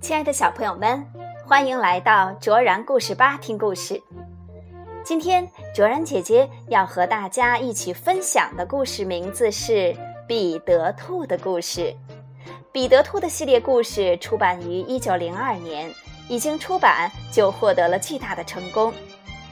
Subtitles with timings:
[0.00, 1.02] 亲爱的小朋友们，
[1.46, 3.98] 欢迎来到卓然故事吧听故事。
[5.02, 9.72] 今天卓然姐姐要和大家一起分享的故事名字是
[10.26, 11.80] 《彼得兔的故事》。
[12.70, 15.90] 彼得兔的系列故事出版于一九零二年，
[16.28, 18.92] 一经出版就获得了巨大的成功。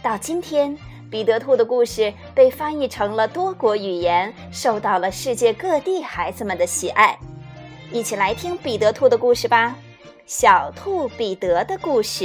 [0.03, 0.77] 到今天，
[1.11, 7.19] 彼得兔的故事被翻译成了多国语言，受到了世界各地孩子们的喜爱。
[7.93, 9.77] 一起来听彼得兔的故事吧，
[10.27, 12.25] 《小兔彼得的故事》，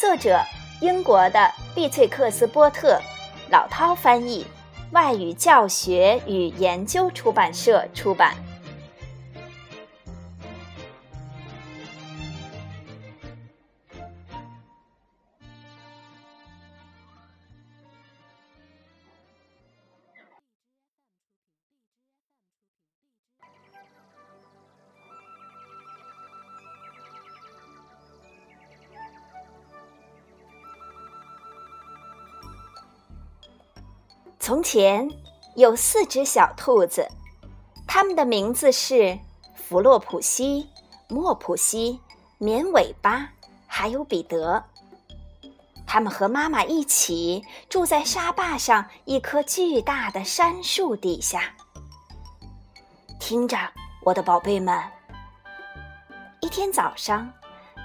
[0.00, 0.40] 作者
[0.80, 2.98] 英国的碧翠克斯波特，
[3.50, 4.46] 老涛翻译，
[4.92, 8.34] 外语教学与研究出版社出版。
[34.48, 35.06] 从前
[35.56, 37.06] 有四只小兔子，
[37.86, 39.18] 它们的名字是
[39.54, 40.66] 弗洛普西、
[41.06, 42.00] 莫普西、
[42.38, 43.28] 绵尾巴，
[43.66, 44.64] 还有彼得。
[45.86, 51.54] 它们和妈妈一起住在沙坝上一棵巨大的杉树底下。
[53.20, 53.58] 听着，
[54.02, 54.82] 我的宝贝们。
[56.40, 57.30] 一天早上，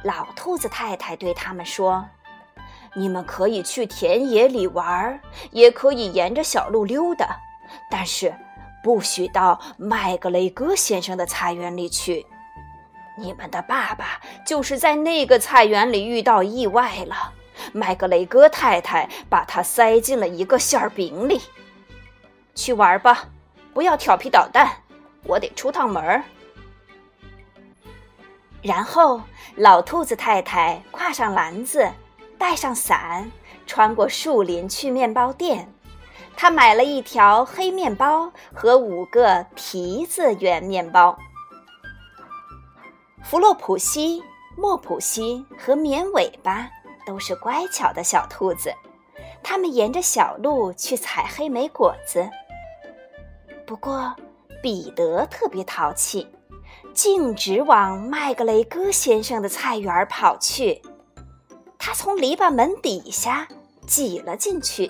[0.02, 2.06] 老兔子太太对他们说。
[2.96, 5.20] 你们可以去田野里玩，
[5.52, 7.36] 也可以沿着小路溜达，
[7.90, 8.34] 但是
[8.84, 12.26] 不许到麦格雷戈先生的菜园里去。
[13.18, 17.34] 你们的爸爸就是在那个菜园里遇到意外了，
[17.72, 21.42] 麦格雷戈太太把他塞进了一个馅饼里。
[22.56, 23.26] 去玩吧，
[23.74, 24.70] 不要调皮捣蛋，
[25.26, 26.24] 我得出趟门。
[28.62, 29.22] 然后，
[29.56, 31.88] 老兔子太太挎上篮子。
[32.44, 33.32] 带上伞，
[33.66, 35.74] 穿过树林去面包店。
[36.36, 41.18] 他买了一条黑面包和五个提子圆面包。
[43.24, 44.22] 弗洛普西、
[44.58, 46.70] 莫普西和绵尾巴
[47.06, 48.74] 都是乖巧的小兔子，
[49.42, 52.30] 他们沿着小路去采黑莓果子。
[53.66, 54.14] 不过，
[54.62, 56.28] 彼得特别淘气，
[56.94, 60.82] 径直往麦格雷戈先生的菜园跑去。
[61.86, 63.46] 他从篱笆门底下
[63.86, 64.90] 挤了进去。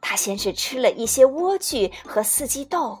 [0.00, 2.98] 他先是吃了一些莴苣和四季豆，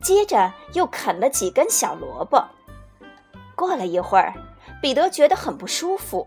[0.00, 2.40] 接着又啃了几根小萝卜。
[3.56, 4.32] 过了一会儿，
[4.80, 6.24] 彼得觉得很不舒服，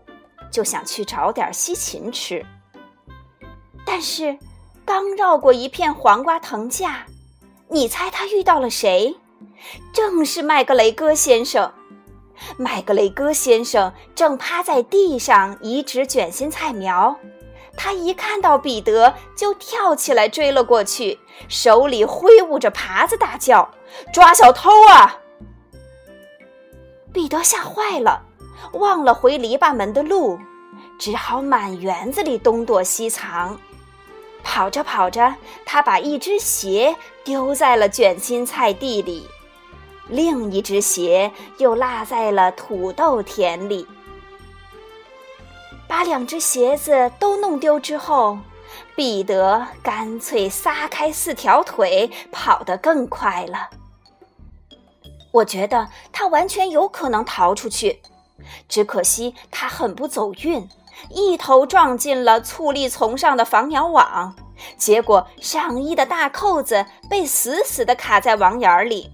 [0.50, 2.44] 就想去找点西芹吃。
[3.86, 4.38] 但是，
[4.84, 7.06] 刚绕过一片黄瓜藤架，
[7.70, 9.16] 你猜他遇到了谁？
[9.90, 11.72] 正是麦格雷戈先生。
[12.56, 17.16] 麦格雷戈先生正趴在地上移植卷心菜苗，
[17.76, 21.18] 他一看到彼得就跳起来追了过去，
[21.48, 23.70] 手里挥舞着耙子，大叫
[24.12, 25.18] ：“抓小偷啊！”
[27.12, 28.22] 彼得吓坏了，
[28.72, 30.38] 忘了回篱笆门的路，
[30.98, 33.58] 只好满园子里东躲西藏。
[34.44, 35.34] 跑着跑着，
[35.64, 39.28] 他把一只鞋丢在了卷心菜地里。
[40.08, 43.86] 另一只鞋又落在了土豆田里。
[45.86, 48.38] 把两只鞋子都弄丢之后，
[48.94, 53.70] 彼得干脆撒开四条腿，跑得更快了。
[55.30, 58.00] 我觉得他完全有可能逃出去，
[58.68, 60.68] 只可惜他很不走运，
[61.10, 64.34] 一头撞进了醋栗丛上的防鸟网，
[64.76, 69.10] 结果上衣的大扣子被死死地卡在网眼里。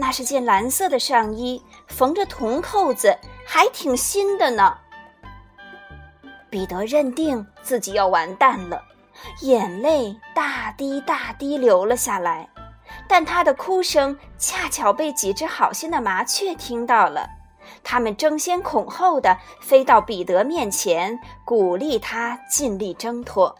[0.00, 4.78] 那是件蓝色的上衣，缝着铜扣子，还挺新的呢。
[6.48, 8.80] 彼得认定自己要完蛋了，
[9.40, 12.48] 眼泪大滴大滴流了下来。
[13.08, 17.28] 但他的哭声恰巧被几只好心的麻雀听到了，
[17.82, 23.52] 它们争先恐后的飞到彼得面前，鼓励他尽力挣脱。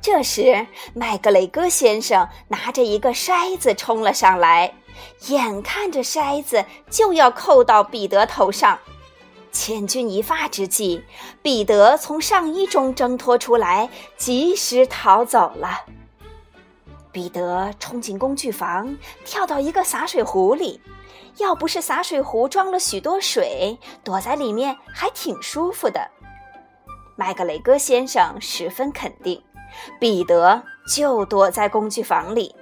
[0.00, 4.72] 这时，麦格雷戈先生拿着一个筛子冲了上来。
[5.28, 8.78] 眼看着筛子就要扣到彼得头上，
[9.52, 11.04] 千钧一发之际，
[11.42, 15.84] 彼得从上衣中挣脱出来，及时逃走了。
[17.12, 20.80] 彼得冲进工具房，跳到一个洒水壶里。
[21.38, 26.10] 要不是洒水壶装了许多水，躲在里面还挺舒服的。
[27.14, 29.40] 麦格雷戈先生十分肯定，
[30.00, 32.54] 彼得就躲在工具房里。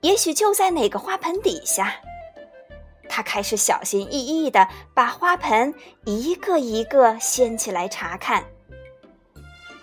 [0.00, 1.94] 也许就在哪个花盆底下。
[3.08, 8.44] 他开始小心翼翼地把花盆一个一个掀起来查看。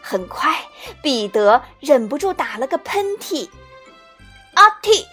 [0.01, 0.55] 很快，
[1.01, 3.49] 彼得忍不住打了个喷嚏。
[4.53, 5.03] 阿嚏！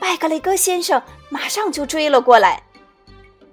[0.00, 2.62] 麦格雷戈先生马上就追了过来，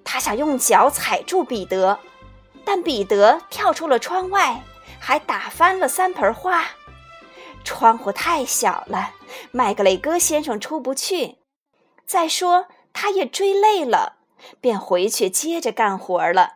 [0.05, 1.99] 他想用脚踩住彼得，
[2.63, 4.63] 但彼得跳出了窗外，
[5.07, 6.65] 还打翻了三盆花。
[7.63, 9.11] 窗户太小了，
[9.51, 11.37] 麦格雷戈先生出不去。
[12.05, 14.17] 再说，他也追累了，
[14.59, 16.55] 便回去接着干活了。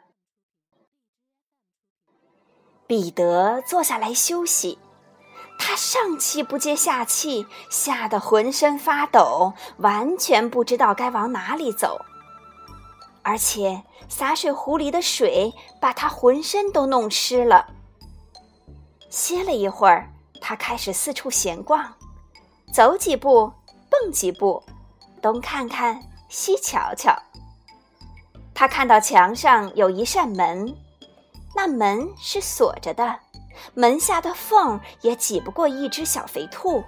[2.85, 4.79] 彼得坐下来休息，
[5.57, 12.01] 他上气不接下气，吓得浑身发抖，完全不知道该往哪里走。
[13.23, 17.75] 而且洒水壶里的水把他浑身都弄湿了。
[19.11, 20.09] 歇了一会儿。
[20.43, 21.93] 他开始四处闲逛，
[22.73, 23.53] 走几步，
[23.91, 24.63] 蹦几步，
[25.21, 27.15] 东看看，西瞧瞧。
[28.55, 30.75] 他看到墙上有一扇门，
[31.55, 33.19] 那门是锁着的，
[33.75, 36.83] 门下的缝也挤不过一只小肥兔。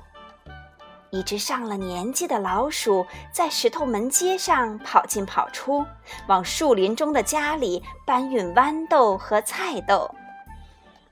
[1.12, 5.86] 一只上了年纪的老鼠在石头门阶上跑进跑出，
[6.28, 10.10] 往树林中的家里搬运豌豆和菜豆。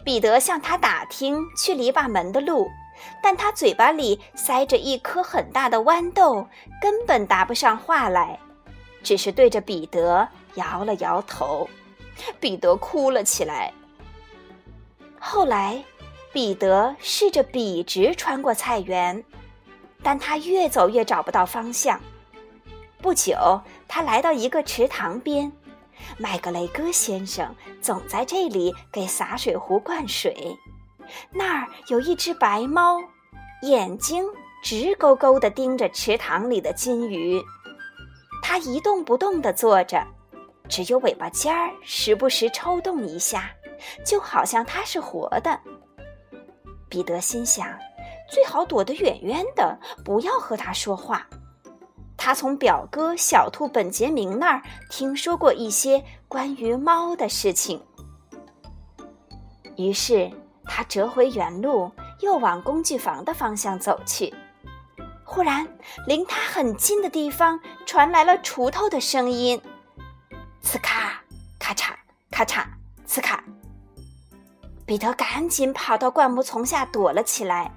[0.03, 2.69] 彼得向他打听去篱笆门的路，
[3.21, 6.48] 但他嘴巴里塞着一颗很大的豌豆，
[6.81, 8.39] 根本答不上话来，
[9.03, 11.69] 只是对着彼得摇了摇头。
[12.39, 13.71] 彼得哭了起来。
[15.19, 15.83] 后来，
[16.31, 19.24] 彼得试着笔直穿过菜园，
[20.03, 22.00] 但他越走越找不到方向。
[23.01, 25.51] 不久，他来到一个池塘边。
[26.18, 30.57] 麦格雷戈先生总在这里给洒水壶灌水。
[31.31, 32.98] 那儿有一只白猫，
[33.63, 34.25] 眼睛
[34.63, 37.42] 直勾勾地盯着池塘里的金鱼。
[38.42, 40.06] 它一动不动地坐着，
[40.69, 43.51] 只有尾巴尖儿时不时抽动一下，
[44.06, 45.59] 就好像它是活的。
[46.89, 47.68] 彼得心想，
[48.30, 51.27] 最好躲得远远的，不要和它说话。
[52.23, 57.83] 他从表哥小兔本杰明那儿听说过一些关于猫的事情，
[59.75, 60.31] 于是
[60.65, 64.31] 他折回原路，又往工具房的方向走去。
[65.23, 65.68] 忽然，
[66.06, 69.59] 离他很近的地方传来了锄头的声音
[70.63, 71.19] ：“呲咔，
[71.57, 71.91] 咔嚓，
[72.29, 72.63] 咔嚓，
[73.07, 73.44] 呲咔。”
[74.85, 77.71] 彼得赶紧跑到灌木丛下躲了起来。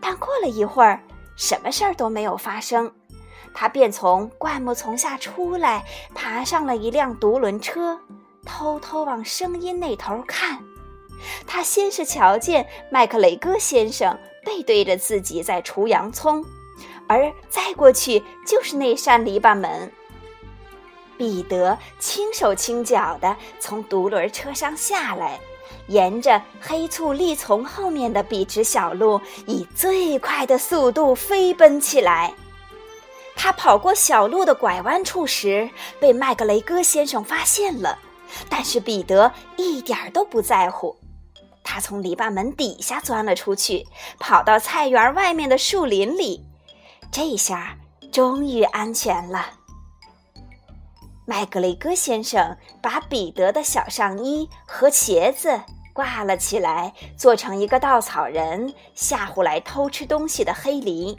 [0.00, 1.02] 但过了一会儿，
[1.34, 2.94] 什么事儿都没有发生。
[3.54, 7.98] 他便从灌木丛下出来，爬上了一辆独轮车，
[8.44, 10.58] 偷偷往声音那头看。
[11.46, 16.44] 他先是瞧见麦克雷戈先生背对着自己在除洋葱，
[17.06, 19.90] 而再过去就是那扇篱笆门。
[21.16, 25.38] 彼得轻手轻脚地从独轮车上下来，
[25.86, 32.34] 沿着黑醋栗丛后面的笔直小路，以最快的速度飞奔起来。
[33.36, 35.68] 他跑过小路的拐弯处时，
[36.00, 37.98] 被麦格雷戈先生发现了，
[38.48, 40.96] 但是彼得一点儿都不在乎。
[41.62, 43.86] 他从篱笆门底下钻了出去，
[44.18, 46.44] 跑到菜园外面的树林里，
[47.10, 47.76] 这下
[48.12, 49.46] 终于安全了。
[51.26, 55.58] 麦格雷戈先生把彼得的小上衣和鞋子
[55.94, 61.16] 挂了起来，做成一个稻草人，吓唬来偷吃东西的黑狸。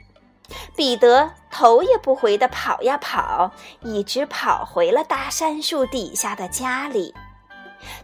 [0.76, 7.14] 彼得头也不回地跑呀跑，一直跑回了大杉树底下的家里。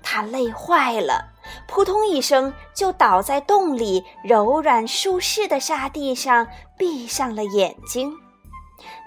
[0.03, 1.29] 他累坏了，
[1.67, 8.13] 扑通一声就倒在洞里柔软舒适的沙地上，闭上了眼睛。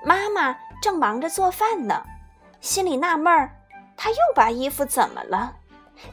[0.04, 2.02] 妈妈正忙着做饭呢，
[2.60, 3.50] 心里纳闷儿：
[3.96, 5.54] 他又把衣服怎么了？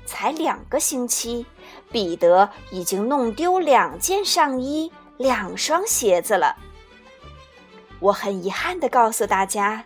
[0.05, 1.45] 才两个星期，
[1.91, 6.55] 彼得已经弄丢两件上衣、两双鞋子了。
[8.01, 9.85] 我很遗憾地告诉大家，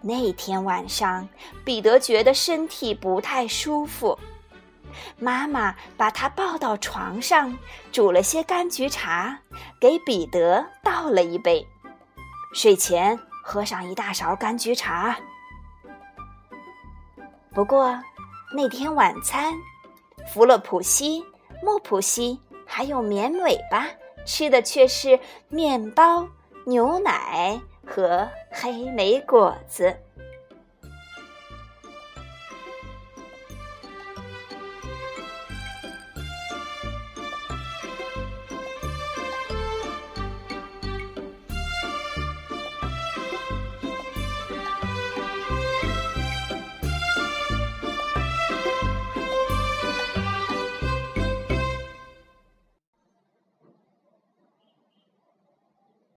[0.00, 1.28] 那天晚上
[1.64, 4.18] 彼得觉得身体不太舒服。
[5.18, 7.56] 妈妈把他抱到床上，
[7.92, 9.38] 煮了些柑橘茶，
[9.80, 11.66] 给彼得倒了一杯。
[12.52, 15.16] 睡前喝上一大勺柑橘茶。
[17.54, 17.98] 不过
[18.54, 19.54] 那天晚餐，
[20.34, 21.24] 弗洛普西、
[21.62, 23.86] 莫普西还有绵尾巴
[24.26, 26.26] 吃的却是面包。
[26.64, 29.96] 牛奶和黑莓果子。